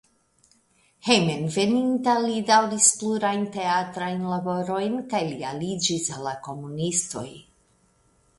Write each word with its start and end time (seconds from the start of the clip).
Hejmenveninta 1.07 2.15
li 2.23 2.39
daŭris 2.47 2.87
plurajn 3.01 3.45
teatrajn 3.57 4.25
laborojn 4.31 4.97
kaj 5.13 5.21
li 5.29 5.39
aliĝis 5.51 6.11
al 6.17 6.27
la 6.31 6.35
komunistoj. 6.51 7.29